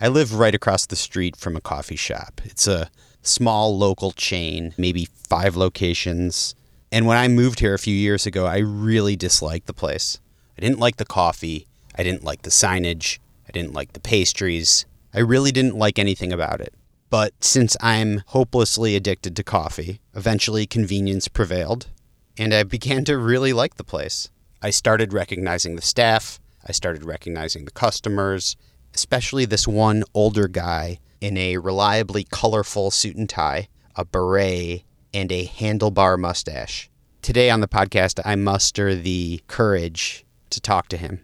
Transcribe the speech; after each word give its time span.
I 0.00 0.06
live 0.06 0.34
right 0.34 0.54
across 0.54 0.86
the 0.86 0.94
street 0.94 1.34
from 1.34 1.56
a 1.56 1.60
coffee 1.60 1.96
shop. 1.96 2.40
It's 2.44 2.68
a 2.68 2.88
small 3.22 3.76
local 3.76 4.12
chain, 4.12 4.72
maybe 4.78 5.06
five 5.06 5.56
locations. 5.56 6.54
And 6.92 7.06
when 7.06 7.18
I 7.18 7.26
moved 7.26 7.58
here 7.58 7.74
a 7.74 7.80
few 7.80 7.94
years 7.94 8.24
ago, 8.24 8.46
I 8.46 8.58
really 8.58 9.16
disliked 9.16 9.66
the 9.66 9.72
place. 9.72 10.20
I 10.56 10.60
didn't 10.60 10.78
like 10.78 10.96
the 10.98 11.04
coffee. 11.04 11.66
I 11.96 12.04
didn't 12.04 12.22
like 12.22 12.42
the 12.42 12.50
signage. 12.50 13.18
I 13.48 13.50
didn't 13.50 13.74
like 13.74 13.92
the 13.92 14.00
pastries. 14.00 14.86
I 15.12 15.18
really 15.18 15.50
didn't 15.50 15.76
like 15.76 15.98
anything 15.98 16.32
about 16.32 16.60
it. 16.60 16.74
But 17.10 17.32
since 17.42 17.76
I'm 17.80 18.22
hopelessly 18.26 18.94
addicted 18.94 19.34
to 19.34 19.42
coffee, 19.42 20.00
eventually 20.14 20.66
convenience 20.66 21.26
prevailed, 21.26 21.88
and 22.36 22.54
I 22.54 22.62
began 22.62 23.04
to 23.06 23.18
really 23.18 23.52
like 23.52 23.76
the 23.76 23.84
place. 23.84 24.30
I 24.62 24.70
started 24.70 25.12
recognizing 25.12 25.74
the 25.74 25.82
staff, 25.82 26.38
I 26.64 26.72
started 26.72 27.04
recognizing 27.04 27.64
the 27.64 27.70
customers, 27.70 28.56
especially 28.98 29.44
this 29.44 29.68
one 29.68 30.02
older 30.12 30.48
guy 30.48 30.98
in 31.20 31.36
a 31.36 31.56
reliably 31.56 32.24
colorful 32.24 32.90
suit 32.90 33.14
and 33.14 33.30
tie, 33.30 33.68
a 33.94 34.04
beret, 34.04 34.82
and 35.14 35.30
a 35.30 35.46
handlebar 35.46 36.18
mustache. 36.18 36.90
Today 37.22 37.48
on 37.48 37.60
the 37.60 37.68
podcast, 37.68 38.18
I 38.24 38.34
muster 38.34 38.96
the 38.96 39.40
courage 39.46 40.26
to 40.50 40.60
talk 40.60 40.88
to 40.88 40.96
him. 40.96 41.20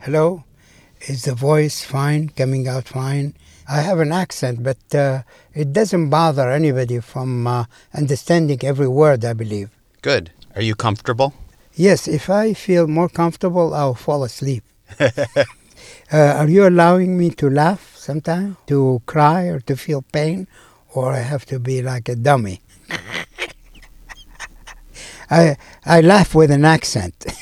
Hello, 0.00 0.42
is 1.02 1.22
the 1.22 1.34
voice 1.34 1.84
fine, 1.84 2.30
coming 2.30 2.66
out 2.66 2.88
fine? 2.88 3.34
I 3.68 3.82
have 3.82 4.00
an 4.00 4.10
accent, 4.10 4.64
but 4.64 4.82
uh, 4.92 5.22
it 5.54 5.72
doesn't 5.72 6.10
bother 6.10 6.50
anybody 6.50 6.98
from 6.98 7.46
uh, 7.46 7.66
understanding 7.94 8.58
every 8.64 8.88
word, 8.88 9.24
I 9.24 9.32
believe. 9.32 9.70
Good. 10.02 10.32
Are 10.56 10.62
you 10.62 10.74
comfortable? 10.74 11.34
Yes, 11.74 12.08
if 12.08 12.28
I 12.28 12.52
feel 12.52 12.88
more 12.88 13.08
comfortable, 13.08 13.74
I'll 13.74 13.94
fall 13.94 14.24
asleep. 14.24 14.64
uh, 16.12 16.34
are 16.38 16.48
you 16.48 16.66
allowing 16.66 17.18
me 17.18 17.30
to 17.30 17.50
laugh 17.50 17.96
sometimes, 17.96 18.56
to 18.66 19.02
cry, 19.06 19.44
or 19.44 19.60
to 19.60 19.76
feel 19.76 20.02
pain, 20.02 20.46
or 20.94 21.12
I 21.12 21.20
have 21.20 21.44
to 21.46 21.58
be 21.58 21.82
like 21.82 22.08
a 22.08 22.16
dummy? 22.16 22.60
I, 25.30 25.56
I 25.84 26.00
laugh 26.00 26.34
with 26.34 26.50
an 26.50 26.64
accent. 26.64 27.26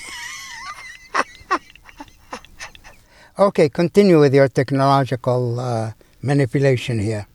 okay, 3.38 3.68
continue 3.68 4.18
with 4.20 4.34
your 4.34 4.48
technological 4.48 5.60
uh, 5.60 5.92
manipulation 6.22 6.98
here. 6.98 7.26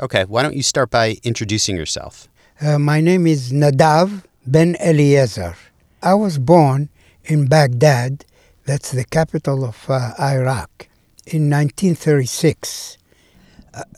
Okay, 0.00 0.24
why 0.24 0.42
don't 0.42 0.56
you 0.56 0.62
start 0.62 0.90
by 0.90 1.18
introducing 1.22 1.76
yourself? 1.76 2.28
Uh, 2.60 2.78
my 2.78 3.00
name 3.00 3.26
is 3.26 3.52
Nadav 3.52 4.24
Ben 4.46 4.76
Eliezer. 4.80 5.54
I 6.02 6.14
was 6.14 6.38
born 6.38 6.88
in 7.24 7.46
Baghdad, 7.46 8.24
that's 8.64 8.92
the 8.92 9.04
capital 9.04 9.64
of 9.64 9.84
uh, 9.88 10.12
Iraq, 10.20 10.88
in 11.26 11.50
1936. 11.50 12.98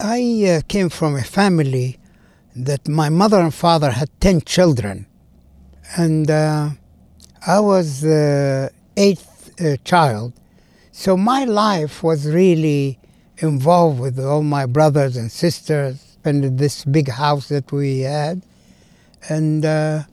I 0.00 0.44
uh, 0.48 0.60
came 0.68 0.88
from 0.88 1.16
a 1.16 1.22
family 1.22 1.98
that 2.56 2.86
my 2.86 3.08
mother 3.08 3.40
and 3.40 3.52
father 3.52 3.90
had 3.90 4.08
10 4.20 4.42
children, 4.42 5.06
and 5.96 6.30
uh, 6.30 6.70
I 7.46 7.60
was 7.60 8.00
the 8.00 8.70
eighth 8.96 9.60
uh, 9.60 9.76
child. 9.84 10.32
So 10.92 11.16
my 11.16 11.44
life 11.44 12.02
was 12.02 12.26
really 12.26 12.98
involved 13.38 14.00
with 14.00 14.18
all 14.18 14.42
my 14.42 14.66
brothers 14.66 15.16
and 15.16 15.30
sisters 15.30 16.16
and 16.24 16.58
this 16.58 16.84
big 16.84 17.08
house 17.08 17.48
that 17.48 17.70
we 17.72 18.00
had. 18.00 18.42
And 19.28 19.64
uh, 19.64 20.04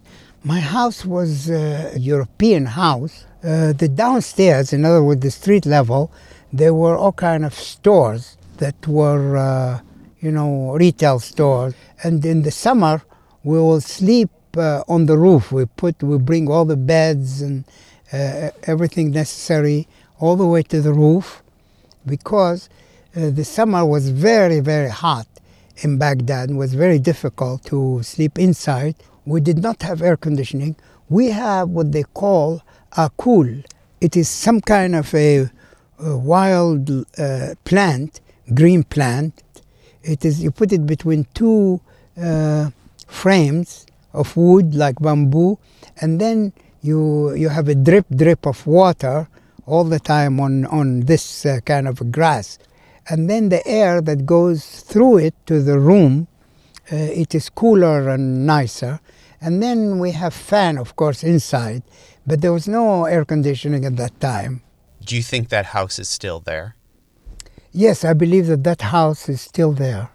my 0.43 0.59
house 0.59 1.05
was 1.05 1.49
a 1.49 1.93
European 1.97 2.65
house. 2.65 3.25
Uh, 3.43 3.73
the 3.73 3.87
downstairs, 3.87 4.71
in 4.71 4.85
other 4.85 5.03
words, 5.03 5.21
the 5.21 5.31
street 5.31 5.65
level, 5.65 6.11
there 6.53 6.73
were 6.73 6.95
all 6.95 7.11
kind 7.11 7.43
of 7.43 7.53
stores 7.53 8.37
that 8.57 8.87
were, 8.87 9.35
uh, 9.35 9.79
you 10.19 10.31
know, 10.31 10.73
retail 10.73 11.19
stores. 11.19 11.73
And 12.03 12.23
in 12.23 12.43
the 12.43 12.51
summer, 12.51 13.01
we 13.43 13.57
will 13.57 13.81
sleep 13.81 14.29
uh, 14.55 14.83
on 14.87 15.07
the 15.07 15.17
roof. 15.17 15.51
We 15.51 15.65
put, 15.65 16.03
we 16.03 16.19
bring 16.19 16.49
all 16.51 16.65
the 16.65 16.77
beds 16.77 17.41
and 17.41 17.65
uh, 18.13 18.51
everything 18.63 19.09
necessary 19.09 19.87
all 20.19 20.35
the 20.35 20.45
way 20.45 20.61
to 20.61 20.81
the 20.81 20.93
roof, 20.93 21.41
because 22.05 22.69
uh, 23.15 23.31
the 23.31 23.43
summer 23.43 23.83
was 23.83 24.09
very, 24.09 24.59
very 24.59 24.89
hot 24.89 25.27
in 25.77 25.97
Baghdad 25.97 26.49
and 26.49 26.59
was 26.59 26.75
very 26.75 26.99
difficult 26.99 27.65
to 27.65 28.03
sleep 28.03 28.37
inside. 28.37 28.95
We 29.25 29.41
did 29.41 29.63
not 29.63 29.81
have 29.81 30.03
air 30.03 30.17
conditioning. 30.17 30.75
We 31.09 31.31
have 31.31 31.69
what 31.69 31.91
they 31.91 32.03
call 32.03 32.61
a 32.97 33.09
cool. 33.17 33.47
It 33.99 34.17
is 34.17 34.29
some 34.29 34.61
kind 34.61 34.95
of 34.95 35.13
a, 35.13 35.49
a 35.99 36.17
wild 36.17 36.89
uh, 37.17 37.55
plant, 37.63 38.21
green 38.53 38.83
plant. 38.83 39.43
It 40.03 40.25
is 40.25 40.41
you 40.41 40.51
put 40.51 40.73
it 40.73 40.85
between 40.85 41.27
two 41.33 41.79
uh, 42.21 42.71
frames 43.07 43.85
of 44.13 44.35
wood 44.35 44.73
like 44.75 44.99
bamboo, 44.99 45.59
and 46.01 46.19
then 46.19 46.53
you 46.81 47.33
you 47.35 47.49
have 47.49 47.67
a 47.67 47.75
drip 47.75 48.07
drip 48.15 48.45
of 48.45 48.65
water 48.65 49.27
all 49.67 49.83
the 49.83 49.99
time 49.99 50.39
on 50.39 50.65
on 50.65 51.01
this 51.01 51.45
uh, 51.45 51.59
kind 51.65 51.87
of 51.87 52.11
grass 52.11 52.57
and 53.09 53.29
then 53.29 53.49
the 53.49 53.65
air 53.67 54.01
that 54.01 54.25
goes 54.25 54.81
through 54.81 55.17
it 55.17 55.35
to 55.47 55.61
the 55.61 55.79
room, 55.79 56.27
uh, 56.91 56.95
it 56.95 57.33
is 57.35 57.49
cooler 57.49 58.09
and 58.09 58.45
nicer. 58.45 58.99
And 59.41 59.61
then 59.61 59.97
we 59.97 60.11
have 60.11 60.35
fan, 60.35 60.77
of 60.77 60.95
course, 60.95 61.23
inside, 61.23 61.81
but 62.27 62.41
there 62.41 62.53
was 62.53 62.67
no 62.67 63.05
air 63.05 63.25
conditioning 63.25 63.85
at 63.85 63.97
that 63.97 64.19
time. 64.19 64.61
Do 65.03 65.15
you 65.15 65.23
think 65.23 65.49
that 65.49 65.67
house 65.67 65.97
is 65.97 66.07
still 66.07 66.39
there? 66.39 66.75
Yes, 67.71 68.05
I 68.05 68.13
believe 68.13 68.45
that 68.47 68.63
that 68.63 68.81
house 68.81 69.27
is 69.27 69.41
still 69.41 69.71
there. 69.71 70.11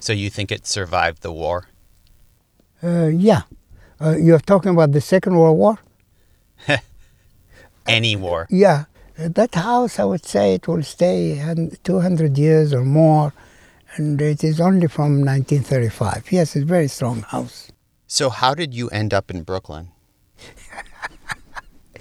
So 0.00 0.14
you 0.14 0.30
think 0.30 0.50
it 0.50 0.66
survived 0.66 1.22
the 1.22 1.32
war? 1.32 1.68
Uh, 2.82 3.08
yeah. 3.08 3.42
Uh, 4.00 4.16
you're 4.16 4.40
talking 4.40 4.70
about 4.70 4.92
the 4.92 5.00
Second 5.00 5.36
World 5.36 5.58
War? 5.58 5.78
Any 7.86 8.16
war? 8.16 8.46
Yeah. 8.48 8.84
That 9.18 9.54
house, 9.54 9.98
I 9.98 10.04
would 10.04 10.24
say, 10.24 10.54
it 10.54 10.66
will 10.66 10.82
stay 10.82 11.40
200 11.84 12.38
years 12.38 12.72
or 12.72 12.84
more, 12.84 13.34
and 13.96 14.20
it 14.20 14.42
is 14.42 14.60
only 14.60 14.88
from 14.88 15.20
1935. 15.20 16.32
Yes, 16.32 16.56
it's 16.56 16.64
a 16.64 16.66
very 16.66 16.88
strong 16.88 17.22
house. 17.22 17.71
So, 18.12 18.28
how 18.28 18.52
did 18.52 18.74
you 18.74 18.90
end 18.90 19.14
up 19.14 19.30
in 19.30 19.42
Brooklyn? 19.42 19.88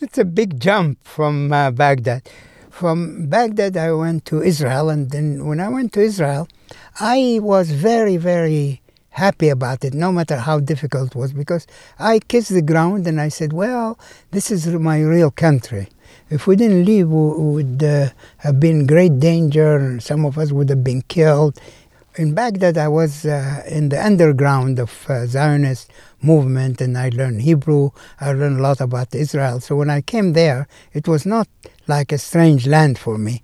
it's 0.00 0.16
a 0.16 0.24
big 0.24 0.60
jump 0.60 1.02
from 1.02 1.52
uh, 1.52 1.72
Baghdad. 1.72 2.22
From 2.70 3.26
Baghdad, 3.26 3.76
I 3.76 3.90
went 3.90 4.24
to 4.26 4.40
Israel, 4.40 4.90
and 4.90 5.10
then 5.10 5.44
when 5.44 5.58
I 5.58 5.68
went 5.68 5.92
to 5.94 6.00
Israel, 6.00 6.46
I 7.00 7.40
was 7.42 7.72
very, 7.72 8.16
very 8.16 8.80
happy 9.08 9.48
about 9.48 9.84
it, 9.84 9.92
no 9.92 10.12
matter 10.12 10.36
how 10.36 10.60
difficult 10.60 11.16
it 11.16 11.18
was, 11.18 11.32
because 11.32 11.66
I 11.98 12.20
kissed 12.20 12.50
the 12.50 12.62
ground 12.62 13.08
and 13.08 13.20
I 13.20 13.28
said, 13.28 13.52
Well, 13.52 13.98
this 14.30 14.52
is 14.52 14.68
my 14.68 15.00
real 15.00 15.32
country. 15.32 15.88
If 16.30 16.46
we 16.46 16.54
didn't 16.54 16.84
leave, 16.84 17.08
we 17.08 17.54
would 17.54 17.82
uh, 17.82 18.10
have 18.38 18.60
been 18.60 18.86
great 18.86 19.18
danger, 19.18 19.78
and 19.78 20.00
some 20.00 20.24
of 20.24 20.38
us 20.38 20.52
would 20.52 20.68
have 20.68 20.84
been 20.84 21.02
killed. 21.02 21.58
In 22.18 22.32
Baghdad, 22.32 22.78
I 22.78 22.88
was 22.88 23.26
uh, 23.26 23.62
in 23.68 23.90
the 23.90 24.02
underground 24.02 24.78
of 24.78 25.04
uh, 25.06 25.26
Zionist 25.26 25.92
movement, 26.22 26.80
and 26.80 26.96
I 26.96 27.10
learned 27.10 27.42
Hebrew. 27.42 27.90
I 28.18 28.32
learned 28.32 28.58
a 28.58 28.62
lot 28.62 28.80
about 28.80 29.14
Israel. 29.14 29.60
So 29.60 29.76
when 29.76 29.90
I 29.90 30.00
came 30.00 30.32
there, 30.32 30.66
it 30.94 31.06
was 31.06 31.26
not 31.26 31.46
like 31.86 32.12
a 32.12 32.18
strange 32.18 32.66
land 32.66 32.98
for 32.98 33.18
me. 33.18 33.42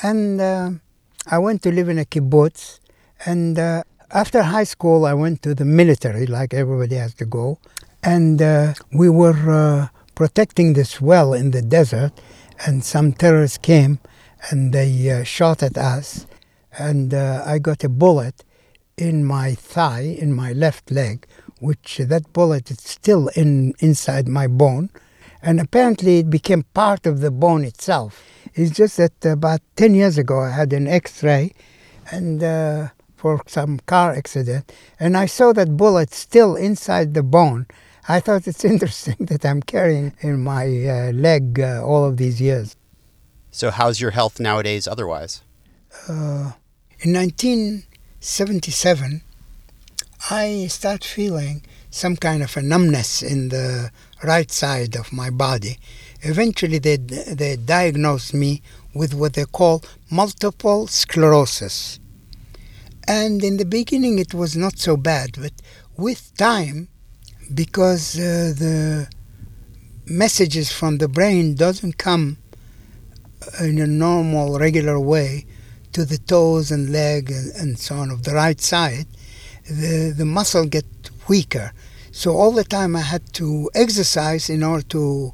And 0.00 0.40
uh, 0.40 0.70
I 1.26 1.38
went 1.38 1.62
to 1.62 1.72
live 1.72 1.88
in 1.88 1.98
a 1.98 2.04
kibbutz, 2.04 2.78
and 3.26 3.58
uh, 3.58 3.82
after 4.12 4.42
high 4.42 4.62
school, 4.62 5.04
I 5.04 5.14
went 5.14 5.42
to 5.42 5.52
the 5.52 5.64
military, 5.64 6.24
like 6.24 6.54
everybody 6.54 6.94
has 6.94 7.14
to 7.14 7.24
go. 7.24 7.58
And 8.04 8.40
uh, 8.40 8.74
we 8.92 9.08
were 9.08 9.50
uh, 9.50 9.88
protecting 10.14 10.74
this 10.74 11.00
well 11.00 11.34
in 11.34 11.50
the 11.50 11.62
desert, 11.62 12.12
and 12.64 12.84
some 12.84 13.12
terrorists 13.12 13.58
came 13.58 13.98
and 14.50 14.72
they 14.72 15.24
shot 15.24 15.64
at 15.64 15.76
us, 15.76 16.27
and 16.78 17.12
uh, 17.12 17.42
I 17.44 17.58
got 17.58 17.84
a 17.84 17.88
bullet 17.88 18.44
in 18.96 19.24
my 19.24 19.54
thigh, 19.54 20.16
in 20.18 20.32
my 20.32 20.52
left 20.52 20.90
leg, 20.90 21.26
which 21.60 21.98
that 21.98 22.32
bullet 22.32 22.70
is 22.70 22.78
still 22.80 23.28
in 23.28 23.74
inside 23.80 24.28
my 24.28 24.46
bone, 24.46 24.90
and 25.42 25.60
apparently 25.60 26.18
it 26.18 26.30
became 26.30 26.64
part 26.74 27.06
of 27.06 27.20
the 27.20 27.30
bone 27.30 27.64
itself. 27.64 28.24
It's 28.54 28.70
just 28.70 28.96
that 28.96 29.24
about 29.24 29.60
10 29.76 29.94
years 29.94 30.18
ago 30.18 30.40
I 30.40 30.50
had 30.50 30.72
an 30.72 30.86
X-ray, 30.86 31.52
and 32.10 32.42
uh, 32.42 32.88
for 33.16 33.42
some 33.46 33.80
car 33.80 34.12
accident, 34.12 34.72
and 34.98 35.16
I 35.16 35.26
saw 35.26 35.52
that 35.52 35.76
bullet 35.76 36.14
still 36.14 36.54
inside 36.56 37.14
the 37.14 37.22
bone. 37.22 37.66
I 38.08 38.20
thought 38.20 38.46
it's 38.46 38.64
interesting 38.72 39.16
that 39.20 39.44
I'm 39.44 39.62
carrying 39.62 40.14
in 40.20 40.42
my 40.42 40.64
uh, 40.64 41.12
leg 41.12 41.60
uh, 41.60 41.84
all 41.84 42.04
of 42.04 42.16
these 42.16 42.40
years. 42.40 42.76
So, 43.50 43.70
how's 43.70 44.00
your 44.00 44.12
health 44.12 44.38
nowadays 44.38 44.86
otherwise? 44.86 45.42
Uh, 46.08 46.52
in 47.00 47.12
1977, 47.12 49.22
I 50.30 50.66
start 50.66 51.04
feeling 51.04 51.62
some 51.90 52.16
kind 52.16 52.42
of 52.42 52.56
a 52.56 52.62
numbness 52.62 53.22
in 53.22 53.50
the 53.50 53.92
right 54.24 54.50
side 54.50 54.96
of 54.96 55.12
my 55.12 55.30
body. 55.30 55.78
Eventually, 56.22 56.78
they, 56.78 56.96
they 56.96 57.54
diagnosed 57.54 58.34
me 58.34 58.62
with 58.94 59.14
what 59.14 59.34
they 59.34 59.44
call 59.44 59.84
multiple 60.10 60.88
sclerosis. 60.88 62.00
And 63.06 63.44
in 63.44 63.58
the 63.58 63.64
beginning, 63.64 64.18
it 64.18 64.34
was 64.34 64.56
not 64.56 64.80
so 64.80 64.96
bad, 64.96 65.36
but 65.40 65.52
with 65.96 66.36
time, 66.36 66.88
because 67.54 68.18
uh, 68.18 68.54
the 68.58 69.06
messages 70.06 70.72
from 70.72 70.98
the 70.98 71.06
brain 71.06 71.54
doesn't 71.54 71.96
come 71.96 72.38
in 73.60 73.78
a 73.78 73.86
normal, 73.86 74.58
regular 74.58 74.98
way 74.98 75.46
to 75.98 76.04
the 76.04 76.18
toes 76.18 76.70
and 76.70 76.92
leg 76.92 77.28
and, 77.28 77.52
and 77.56 77.76
so 77.76 77.96
on 77.96 78.12
of 78.12 78.22
the 78.22 78.32
right 78.32 78.60
side, 78.60 79.06
the, 79.68 80.14
the 80.16 80.24
muscle 80.24 80.64
get 80.64 80.86
weaker. 81.28 81.72
So 82.12 82.36
all 82.36 82.52
the 82.52 82.62
time 82.62 82.94
I 82.94 83.00
had 83.00 83.32
to 83.34 83.68
exercise 83.74 84.48
in 84.48 84.62
order 84.62 84.86
to 84.90 85.32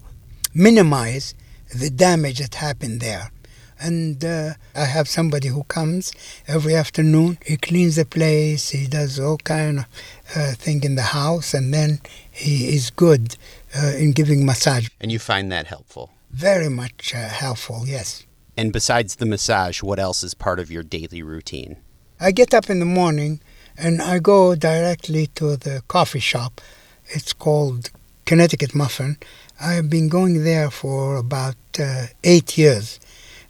minimize 0.55 1.35
the 1.75 1.91
damage 1.91 2.39
that 2.39 2.55
happened 2.55 3.01
there. 3.01 3.31
And 3.79 4.25
uh, 4.25 4.55
I 4.75 4.87
have 4.87 5.07
somebody 5.07 5.49
who 5.49 5.65
comes 5.65 6.13
every 6.49 6.75
afternoon. 6.75 7.37
He 7.45 7.59
cleans 7.59 7.97
the 7.97 8.07
place. 8.07 8.71
He 8.71 8.87
does 8.87 9.21
all 9.21 9.37
kind 9.37 9.81
of 9.81 9.87
uh, 10.35 10.53
thing 10.55 10.83
in 10.83 10.95
the 10.95 11.09
house, 11.21 11.53
and 11.53 11.75
then 11.75 12.01
he 12.31 12.75
is 12.75 12.89
good 12.89 13.37
uh, 13.77 13.93
in 13.99 14.13
giving 14.13 14.47
massage. 14.47 14.89
And 14.99 15.13
you 15.13 15.19
find 15.19 15.53
that 15.53 15.67
helpful? 15.67 16.11
Very 16.31 16.71
much 16.71 17.15
uh, 17.15 17.29
helpful. 17.29 17.83
Yes. 17.85 18.25
And 18.57 18.73
besides 18.73 19.17
the 19.17 19.27
massage, 19.27 19.83
what 19.83 19.99
else 19.99 20.23
is 20.23 20.35
part 20.35 20.61
of 20.61 20.71
your 20.71 20.83
daily 20.83 21.23
routine? 21.23 21.77
I 22.21 22.31
get 22.31 22.55
up 22.55 22.71
in 22.71 22.79
the 22.79 22.87
morning 22.87 23.41
and 23.77 24.01
I 24.01 24.21
go 24.21 24.55
directly 24.55 25.27
to 25.35 25.57
the 25.57 25.83
coffee 25.89 26.21
shop. 26.21 26.61
It's 27.07 27.33
called 27.33 27.91
Connecticut 28.25 28.75
Muffin. 28.75 29.19
I 29.61 29.73
have 29.73 29.91
been 29.91 30.09
going 30.09 30.45
there 30.45 30.71
for 30.71 31.17
about 31.17 31.57
uh, 31.79 32.07
eight 32.23 32.57
years. 32.57 33.01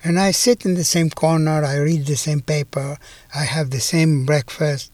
And 0.02 0.18
I 0.18 0.32
sit 0.32 0.64
in 0.64 0.74
the 0.74 0.84
same 0.84 1.08
corner, 1.08 1.64
I 1.64 1.76
read 1.76 2.06
the 2.06 2.16
same 2.16 2.42
paper, 2.42 2.98
I 3.34 3.44
have 3.44 3.70
the 3.70 3.80
same 3.80 4.26
breakfast. 4.26 4.92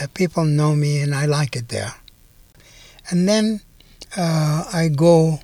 Uh, 0.00 0.06
people 0.14 0.44
know 0.44 0.74
me 0.74 1.00
and 1.00 1.14
I 1.14 1.26
like 1.26 1.54
it 1.54 1.68
there. 1.68 1.94
And 3.10 3.28
then 3.28 3.60
uh, 4.16 4.64
I 4.72 4.88
go 4.88 5.40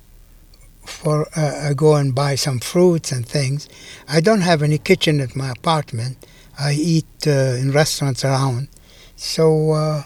for 0.99 1.27
uh, 1.35 1.69
I 1.69 1.73
go 1.73 1.95
and 1.95 2.13
buy 2.13 2.35
some 2.35 2.59
fruits 2.59 3.11
and 3.11 3.25
things. 3.25 3.69
I 4.07 4.19
don't 4.19 4.41
have 4.41 4.61
any 4.61 4.77
kitchen 4.77 5.21
at 5.21 5.35
my 5.35 5.51
apartment. 5.51 6.17
I 6.59 6.73
eat 6.73 7.25
uh, 7.25 7.55
in 7.61 7.71
restaurants 7.71 8.25
around, 8.25 8.67
so 9.15 9.71
uh, 9.71 10.03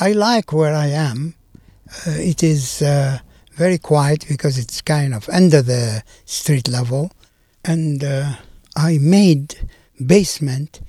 I 0.00 0.12
like 0.12 0.52
where 0.52 0.74
I 0.74 0.88
am. 0.88 1.34
Uh, 2.04 2.16
it 2.32 2.42
is 2.42 2.82
uh, 2.82 3.18
very 3.52 3.78
quiet 3.78 4.26
because 4.28 4.58
it's 4.58 4.80
kind 4.80 5.14
of 5.14 5.28
under 5.28 5.62
the 5.62 6.02
street 6.24 6.66
level, 6.66 7.12
and 7.64 8.02
uh, 8.02 8.32
I 8.74 8.98
made 8.98 9.54
basement 10.04 10.80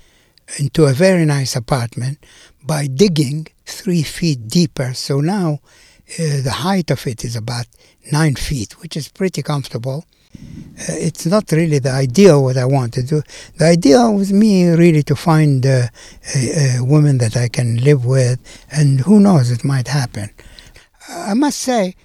into 0.57 0.85
a 0.85 0.93
very 0.93 1.25
nice 1.25 1.55
apartment 1.55 2.17
by 2.63 2.87
digging 2.87 3.47
three 3.65 4.01
feet 4.01 4.47
deeper. 4.47 4.95
So 4.95 5.21
now 5.21 5.59
uh, 6.19 6.41
the 6.41 6.51
height 6.51 6.91
of 6.91 7.05
it 7.07 7.23
is 7.23 7.35
about 7.35 7.65
nine 8.11 8.35
feet, 8.35 8.81
which 8.81 8.95
is 8.95 9.07
pretty 9.07 9.41
comfortable. 9.41 10.05
Uh, 10.35 10.93
it's 11.07 11.25
not 11.25 11.51
really 11.51 11.79
the 11.79 11.91
ideal 11.91 12.43
what 12.43 12.57
I 12.57 12.65
want 12.65 12.93
to 12.95 13.03
do. 13.03 13.21
The 13.57 13.65
ideal 13.65 14.13
was 14.13 14.33
me 14.33 14.69
really 14.69 15.03
to 15.03 15.15
find 15.15 15.65
uh, 15.65 15.87
a, 16.35 16.77
a 16.77 16.83
woman 16.83 17.17
that 17.19 17.37
I 17.37 17.47
can 17.47 17.77
live 17.77 18.05
with, 18.05 18.39
and 18.71 18.99
who 19.01 19.19
knows, 19.19 19.51
it 19.51 19.63
might 19.63 19.87
happen. 19.87 20.29
I 21.09 21.33
must 21.33 21.59
say, 21.59 21.95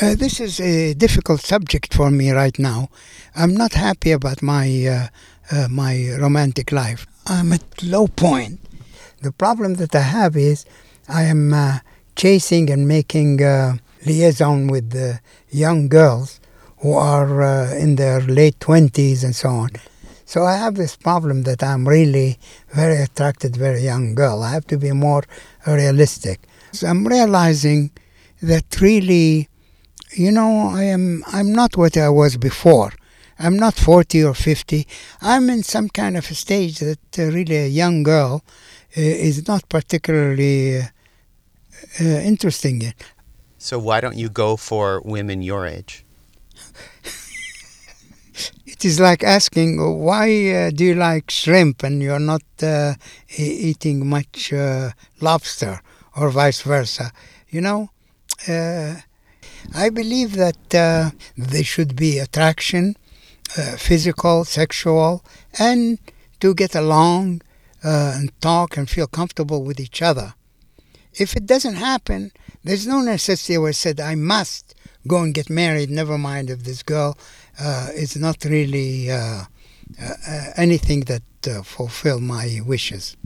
uh, 0.00 0.14
this 0.14 0.40
is 0.40 0.60
a 0.60 0.94
difficult 0.94 1.40
subject 1.40 1.94
for 1.94 2.10
me 2.10 2.30
right 2.30 2.58
now. 2.58 2.88
I'm 3.36 3.54
not 3.54 3.74
happy 3.74 4.12
about 4.12 4.42
my 4.42 4.86
uh, 4.86 5.08
uh, 5.50 5.68
my 5.68 6.16
romantic 6.18 6.72
life. 6.72 7.06
I'm 7.26 7.52
at 7.52 7.82
low 7.82 8.06
point. 8.08 8.60
The 9.22 9.32
problem 9.32 9.74
that 9.74 9.94
I 9.94 10.00
have 10.00 10.36
is 10.36 10.66
I 11.08 11.24
am 11.24 11.52
chasing 12.16 12.70
and 12.70 12.86
making 12.86 13.42
uh, 13.42 13.76
liaison 14.06 14.68
with 14.68 14.90
the 14.90 15.20
young 15.50 15.88
girls 15.88 16.40
who 16.78 16.92
are 16.92 17.42
uh, 17.42 17.74
in 17.74 17.96
their 17.96 18.20
late 18.20 18.58
20s 18.58 19.24
and 19.24 19.34
so 19.34 19.48
on. 19.48 19.70
So 20.26 20.44
I 20.44 20.56
have 20.56 20.74
this 20.74 20.96
problem 20.96 21.42
that 21.42 21.62
I'm 21.62 21.86
really 21.86 22.38
very 22.72 23.02
attracted, 23.02 23.54
to 23.54 23.60
very 23.60 23.80
young 23.80 24.14
girl. 24.14 24.42
I 24.42 24.50
have 24.50 24.66
to 24.68 24.78
be 24.78 24.92
more 24.92 25.22
realistic. 25.66 26.40
So 26.72 26.88
I'm 26.88 27.06
realizing 27.06 27.90
that 28.42 28.80
really, 28.80 29.48
you 30.12 30.32
know, 30.32 30.70
I 30.74 30.84
am 30.84 31.24
I'm 31.32 31.52
not 31.52 31.76
what 31.76 31.96
I 31.96 32.08
was 32.08 32.36
before. 32.36 32.92
I'm 33.38 33.56
not 33.56 33.74
40 33.74 34.24
or 34.24 34.34
50. 34.34 34.86
I'm 35.20 35.50
in 35.50 35.62
some 35.62 35.88
kind 35.88 36.16
of 36.16 36.30
a 36.30 36.34
stage 36.34 36.78
that 36.78 37.18
uh, 37.18 37.24
really 37.24 37.56
a 37.56 37.66
young 37.66 38.02
girl 38.02 38.42
uh, 38.96 39.00
is 39.00 39.46
not 39.48 39.68
particularly 39.68 40.82
uh, 42.00 42.04
interesting. 42.04 42.94
So 43.58 43.78
why 43.78 44.00
don't 44.00 44.16
you 44.16 44.28
go 44.28 44.56
for 44.56 45.00
women 45.04 45.42
your 45.42 45.66
age? 45.66 46.04
it 48.66 48.84
is 48.84 49.00
like 49.00 49.22
asking 49.22 49.78
why 50.02 50.26
uh, 50.50 50.70
do 50.70 50.84
you 50.84 50.94
like 50.94 51.30
shrimp 51.30 51.82
and 51.82 52.02
you're 52.02 52.18
not 52.18 52.42
uh, 52.62 52.94
e- 53.38 53.58
eating 53.70 54.06
much 54.06 54.52
uh, 54.52 54.90
lobster 55.20 55.80
or 56.16 56.30
vice 56.30 56.62
versa. 56.62 57.12
You 57.48 57.60
know, 57.60 57.90
uh, 58.48 58.96
I 59.74 59.88
believe 59.90 60.36
that 60.36 60.74
uh, 60.74 61.10
there 61.36 61.64
should 61.64 61.96
be 61.96 62.18
attraction, 62.18 62.96
uh, 63.56 63.76
physical, 63.76 64.44
sexual, 64.44 65.24
and 65.58 65.98
to 66.40 66.54
get 66.54 66.74
along 66.74 67.42
and 67.82 68.32
talk 68.40 68.76
and 68.76 68.88
feel 68.88 69.06
comfortable 69.06 69.62
with 69.62 69.78
each 69.78 70.00
other. 70.00 70.34
If 71.18 71.36
it 71.36 71.46
doesn't 71.46 71.74
happen, 71.74 72.32
there's 72.64 72.86
no 72.86 73.00
necessity 73.00 73.58
where 73.58 73.68
I 73.68 73.72
said 73.72 74.00
I 74.00 74.14
must 74.14 74.74
go 75.06 75.22
and 75.22 75.34
get 75.34 75.50
married. 75.50 75.90
Never 75.90 76.18
mind 76.18 76.50
if 76.50 76.64
this 76.64 76.82
girl 76.82 77.16
uh, 77.60 77.88
is 77.94 78.16
not 78.16 78.44
really 78.44 79.10
uh, 79.10 79.44
uh, 80.02 80.44
anything 80.56 81.00
that 81.02 81.22
uh, 81.46 81.62
fulfill 81.62 82.20
my 82.20 82.60
wishes. 82.66 83.16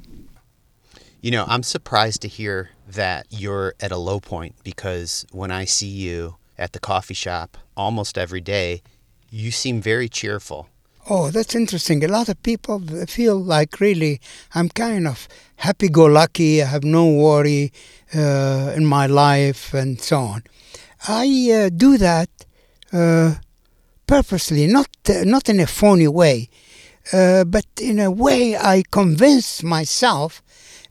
You 1.21 1.31
know, 1.31 1.45
I'm 1.49 1.63
surprised 1.63 2.23
to 2.23 2.29
hear 2.29 2.71
that 2.87 3.27
you're 3.31 3.75
at 3.81 3.91
a 3.91 3.97
low 3.97 4.21
point 4.21 4.55
because 4.63 5.27
when 5.33 5.51
I 5.51 5.65
see 5.65 5.89
you 5.89 6.37
at 6.57 6.73
the 6.73 6.81
coffee 6.81 7.15
shop 7.15 7.57
almost 7.77 8.17
every 8.17 8.41
day, 8.41 8.83
you 9.31 9.51
seem 9.51 9.81
very 9.81 10.09
cheerful. 10.09 10.69
Oh, 11.11 11.31
that's 11.31 11.55
interesting. 11.55 12.05
A 12.05 12.09
lot 12.09 12.29
of 12.29 12.43
people 12.43 12.83
feel 13.07 13.43
like 13.43 13.81
really 13.81 14.21
I'm 14.55 14.69
kind 14.69 15.09
of 15.09 15.27
happy 15.57 15.89
go 15.89 16.05
lucky, 16.05 16.63
I 16.63 16.67
have 16.67 16.85
no 16.85 17.07
worry 17.07 17.73
uh, 18.15 18.75
in 18.77 18.85
my 18.85 19.07
life, 19.07 19.73
and 19.73 19.99
so 19.99 20.19
on. 20.19 20.43
I 21.09 21.51
uh, 21.51 21.71
do 21.71 21.97
that 21.97 22.29
uh, 22.93 23.37
purposely, 24.07 24.67
not, 24.67 24.91
uh, 25.09 25.25
not 25.25 25.49
in 25.49 25.61
a 25.61 25.67
phony 25.67 26.09
way, 26.09 26.51
uh, 27.15 27.45
but 27.45 27.65
in 27.81 28.01
a 28.01 28.11
way 28.11 28.59
I 28.59 28.83
convince 28.91 29.63
myself 29.63 30.43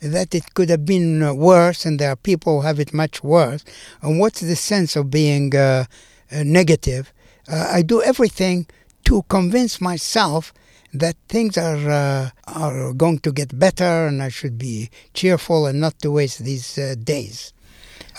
that 0.01 0.33
it 0.33 0.55
could 0.55 0.71
have 0.71 0.83
been 0.83 1.37
worse 1.37 1.85
and 1.85 1.99
there 1.99 2.09
are 2.09 2.15
people 2.15 2.61
who 2.61 2.67
have 2.67 2.79
it 2.79 2.91
much 2.91 3.23
worse. 3.23 3.63
And 4.01 4.19
what's 4.19 4.41
the 4.41 4.55
sense 4.55 4.95
of 4.95 5.11
being 5.11 5.55
uh, 5.55 5.85
negative? 6.31 7.13
I 7.49 7.81
do 7.81 8.01
everything 8.01 8.67
to 9.07 9.23
convince 9.29 9.79
myself 9.79 10.53
that 10.93 11.15
things 11.29 11.57
are 11.57 11.89
uh, 11.89 12.29
are 12.45 12.91
going 12.91 13.19
to 13.19 13.31
get 13.31 13.57
better 13.57 14.07
and 14.07 14.21
I 14.21 14.27
should 14.27 14.57
be 14.57 14.89
cheerful 15.13 15.65
and 15.65 15.79
not 15.79 15.97
to 15.99 16.11
waste 16.11 16.39
these 16.43 16.77
uh, 16.77 16.95
days. 17.01 17.53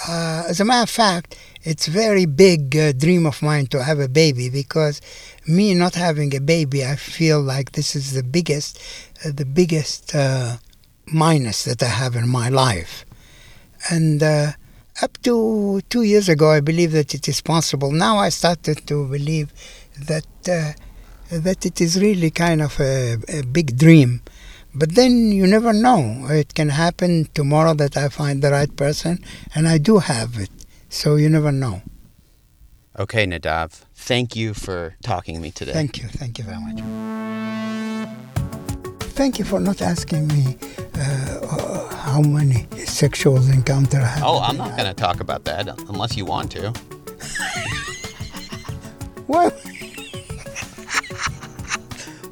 Uh, 0.09 0.45
as 0.49 0.61
a 0.61 0.64
matter 0.64 0.85
of 0.85 0.88
fact, 0.88 1.37
it's 1.62 1.88
a 1.88 1.90
very 1.90 2.25
big 2.25 2.75
uh, 2.75 2.92
dream 2.92 3.26
of 3.26 3.42
mine 3.42 3.66
to 3.66 3.83
have 3.83 3.99
a 3.99 4.09
baby 4.09 4.49
because 4.49 5.02
me 5.47 5.75
not 5.75 5.95
having 5.95 6.35
a 6.35 6.40
baby, 6.40 6.83
I 6.87 6.97
feel 6.97 7.42
like 7.42 7.73
this 7.73 7.95
is 7.95 8.12
the 8.14 8.23
biggest, 8.23 8.80
uh, 9.23 9.33
the 9.35 9.45
biggest 9.45 10.14
uh, 10.14 10.57
minus 11.12 11.64
that 11.64 11.83
I 11.83 11.92
have 12.02 12.16
in 12.16 12.28
my 12.28 12.49
life. 12.49 13.04
And 13.90 14.23
up 15.02 15.18
to 15.23 15.80
two 15.90 16.02
years 16.02 16.28
ago, 16.28 16.50
I 16.50 16.61
believed 16.61 16.95
that 16.95 17.14
it 17.14 17.28
is 17.28 17.40
possible. 17.40 17.92
Now 17.92 18.18
I 18.18 18.30
started 18.30 18.87
to 18.87 19.07
believe 19.07 19.52
that 20.07 20.26
uh, 20.49 20.73
that 21.31 21.67
it 21.67 21.81
is 21.81 22.00
really 22.00 22.31
kind 22.31 22.62
of 22.62 22.78
a, 22.81 23.17
a, 23.28 23.43
big 23.43 23.76
dream. 23.76 24.23
But 24.75 24.95
then 24.95 25.33
you 25.33 25.47
never 25.47 25.73
know. 25.73 26.26
It 26.31 26.55
can 26.55 26.71
happen 26.71 27.28
tomorrow 27.35 27.75
that 27.75 27.97
I 27.97 28.09
find 28.09 28.43
the 28.43 28.50
right 28.50 28.75
person, 28.75 29.23
and 29.55 29.69
I 29.69 29.78
do 29.78 29.99
have 29.99 30.38
it. 30.38 30.50
So 30.88 31.17
you 31.17 31.28
never 31.28 31.52
know. 31.52 31.83
Okay, 32.99 33.26
Nadav. 33.26 33.71
Thank 33.95 34.35
you 34.37 34.55
for 34.55 34.97
talking 35.02 35.35
to 35.35 35.40
me 35.40 35.50
today. 35.50 35.73
Thank 35.73 35.99
you. 35.99 36.09
Thank 36.09 36.38
you 36.38 36.45
very 36.45 36.61
much. 36.61 36.81
Thank 39.19 39.38
you 39.38 39.45
for 39.45 39.61
not 39.61 39.83
asking 39.83 40.28
me 40.28 40.57
uh, 40.95 41.95
how 41.97 42.21
many 42.21 42.67
sexual 42.85 43.37
encounters 43.50 44.00
I 44.02 44.07
have. 44.07 44.23
Oh, 44.25 44.40
I'm 44.40 44.57
not 44.57 44.76
going 44.76 44.88
to 44.88 44.95
talk 44.95 45.21
about 45.21 45.45
that 45.45 45.69
unless 45.88 46.17
you 46.17 46.25
want 46.25 46.52
to. 46.52 46.73
Why? 49.26 49.50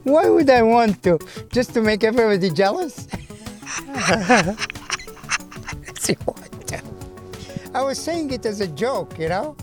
Why 0.07 0.29
would 0.29 0.49
I 0.49 0.63
want 0.63 1.03
to? 1.03 1.19
Just 1.51 1.75
to 1.75 1.83
make 1.83 2.05
everybody 2.05 2.49
jealous? 2.51 3.09
I 7.75 7.83
was 7.83 7.99
saying 7.99 8.31
it 8.31 8.47
as 8.47 8.61
a 8.61 8.69
joke, 8.69 9.19
you 9.19 9.29
know? 9.29 9.57